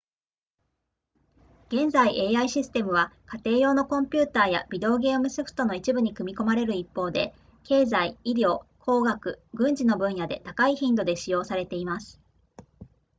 [1.69, 7.35] 現在 ai システムは家庭用のコンピュータやビデオゲームソフトの一部に組み込まれる一方で
[7.65, 12.19] 経済医療工学軍事の分野で高い頻度で使用されています